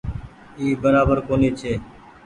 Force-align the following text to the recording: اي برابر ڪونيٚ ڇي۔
اي 0.59 0.65
برابر 0.83 1.17
ڪونيٚ 1.27 1.57
ڇي۔ 1.59 1.73